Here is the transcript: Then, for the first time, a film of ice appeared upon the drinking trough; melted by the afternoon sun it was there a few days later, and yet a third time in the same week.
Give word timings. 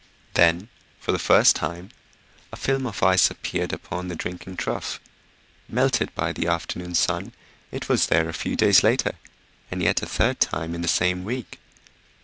Then, 0.33 0.69
for 0.99 1.11
the 1.11 1.19
first 1.19 1.55
time, 1.55 1.91
a 2.51 2.55
film 2.55 2.87
of 2.87 3.03
ice 3.03 3.29
appeared 3.29 3.71
upon 3.71 4.07
the 4.07 4.15
drinking 4.15 4.57
trough; 4.57 4.99
melted 5.69 6.09
by 6.15 6.33
the 6.33 6.47
afternoon 6.47 6.95
sun 6.95 7.33
it 7.71 7.87
was 7.87 8.07
there 8.07 8.27
a 8.27 8.33
few 8.33 8.55
days 8.55 8.81
later, 8.81 9.11
and 9.69 9.79
yet 9.83 10.01
a 10.01 10.07
third 10.07 10.39
time 10.39 10.73
in 10.73 10.81
the 10.81 10.87
same 10.87 11.23
week. 11.23 11.59